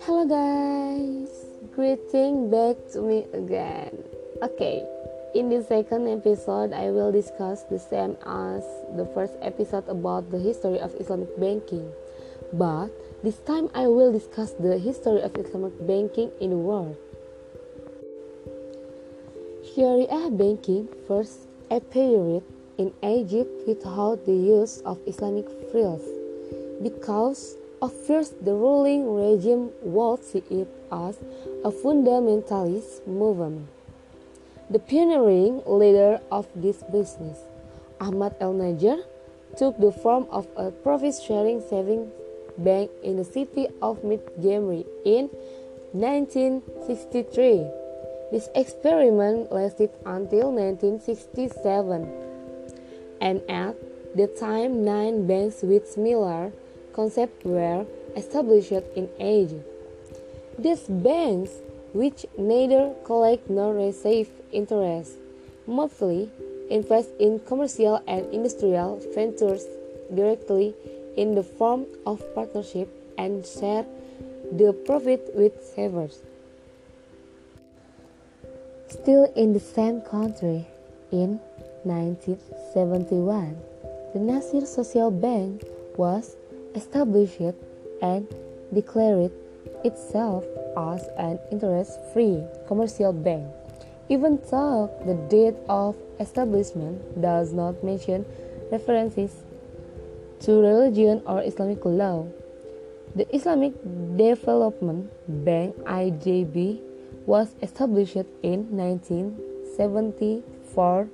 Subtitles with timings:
[0.00, 1.28] Hello guys,
[1.76, 3.92] greeting back to me again.
[4.40, 4.80] Okay,
[5.34, 8.64] in this second episode, I will discuss the same as
[8.96, 11.84] the first episode about the history of Islamic banking.
[12.54, 12.88] But
[13.22, 16.96] this time, I will discuss the history of Islamic banking in the world.
[19.76, 22.40] Sharia banking first appeared
[22.78, 26.08] in Egypt without the use of Islamic frills
[26.82, 31.16] because at first, the ruling regime would see it as
[31.64, 33.68] a fundamentalist movement.
[34.68, 37.38] The pioneering leader of this business,
[38.00, 39.02] Ahmad El Najjar,
[39.56, 42.12] took the form of a profit-sharing savings
[42.58, 45.30] bank in the city of Mit Ghamr in
[45.92, 47.66] 1963.
[48.30, 52.06] This experiment lasted until 1967,
[53.20, 53.74] and at
[54.14, 56.52] the time, nine banks with similar
[56.92, 59.66] concepts were established in Egypt.
[60.58, 61.50] These banks,
[61.92, 65.12] which neither collect nor receive interest,
[65.66, 66.30] mostly
[66.70, 69.64] invest in commercial and industrial ventures
[70.14, 70.74] directly
[71.16, 73.84] in the form of partnership and share
[74.52, 76.22] the profit with savers.
[78.88, 80.66] Still in the same country,
[81.12, 81.40] in
[81.84, 83.56] 1971,
[84.12, 85.64] the Nasir Social Bank
[85.96, 86.36] was
[86.74, 87.54] established
[88.02, 88.26] and
[88.72, 89.32] declare it
[89.84, 90.44] itself
[90.76, 93.46] as an interest-free commercial bank,
[94.08, 98.24] even though the date of establishment does not mention
[98.70, 99.42] references
[100.40, 102.26] to religion or Islamic law.
[103.14, 103.74] The Islamic
[104.16, 105.10] Development
[105.44, 106.80] Bank IDB
[107.26, 111.08] was established in 1974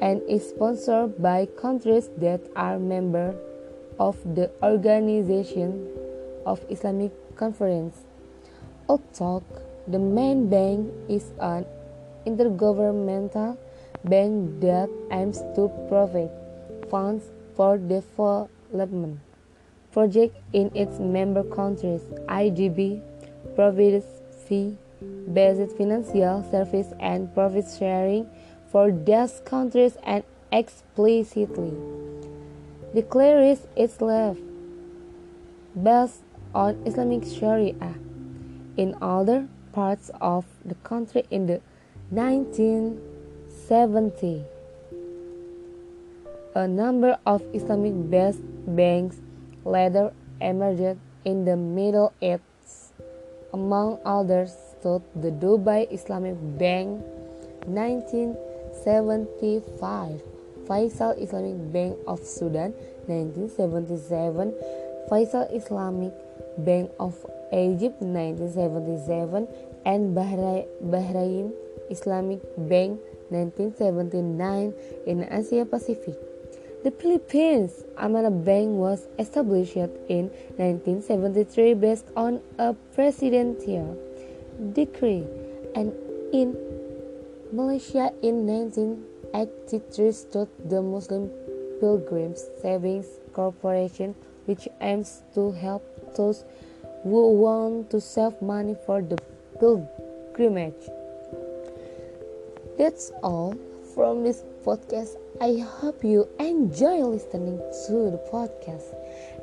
[0.00, 3.34] and is sponsored by countries that are members
[3.98, 5.86] of the Organization
[6.46, 7.96] of Islamic Conference.
[8.88, 9.42] Although
[9.86, 11.66] the main bank is an
[12.26, 13.56] intergovernmental
[14.04, 16.30] bank that aims to provide
[16.90, 17.24] funds
[17.56, 19.20] for development
[19.92, 22.02] projects in its member countries.
[22.28, 23.00] IDB
[23.54, 24.04] provides
[24.46, 28.28] fee-based financial service and profit sharing
[28.70, 30.22] for those countries and
[30.52, 31.72] explicitly
[32.94, 34.38] declares itself
[35.76, 36.22] based
[36.54, 37.94] on Islamic Sharia
[38.76, 41.60] in other parts of the country in the
[42.12, 44.44] 1970s.
[46.54, 49.16] A number of Islamic based banks
[49.64, 52.42] later emerged in the Middle East.
[53.52, 57.04] Among others stood the Dubai Islamic Bank
[57.66, 60.37] 1975
[60.68, 62.76] Faisal Islamic Bank of Sudan
[63.08, 64.52] 1977
[65.08, 66.12] Faisal Islamic
[66.60, 67.16] Bank of
[67.52, 69.48] Egypt 1977
[69.88, 71.52] and Bahrain
[71.88, 73.00] Islamic Bank
[73.32, 74.74] 1979
[75.06, 76.14] in Asia Pacific.
[76.84, 79.76] The Philippines Amana Bank was established
[80.08, 80.30] in
[80.60, 83.96] 1973 based on a presidential
[84.72, 85.24] decree.
[85.74, 85.92] And
[86.32, 86.56] in
[87.52, 91.30] Malaysia in 19 83 stood the Muslim
[91.80, 94.14] Pilgrims Savings Corporation,
[94.46, 95.82] which aims to help
[96.16, 96.44] those
[97.02, 99.18] who want to save money for the
[99.60, 100.90] pilgrimage.
[102.76, 103.56] That's all
[103.94, 105.16] from this podcast.
[105.40, 108.94] I hope you enjoy listening to the podcast,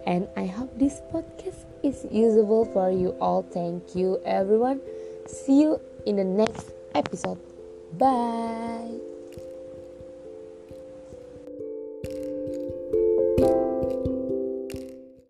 [0.05, 3.43] and I hope this podcast is usable for you all.
[3.43, 4.81] Thank you, everyone.
[5.27, 7.39] See you in the next episode.
[7.97, 9.14] Bye.